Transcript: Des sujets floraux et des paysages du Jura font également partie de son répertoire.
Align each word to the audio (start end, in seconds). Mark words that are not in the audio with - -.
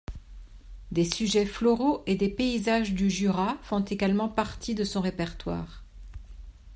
Des 0.89 1.05
sujets 1.05 1.45
floraux 1.45 2.01
et 2.07 2.15
des 2.15 2.29
paysages 2.29 2.93
du 2.95 3.11
Jura 3.11 3.59
font 3.61 3.81
également 3.85 4.29
partie 4.29 4.73
de 4.73 4.83
son 4.83 4.99
répertoire. 4.99 5.83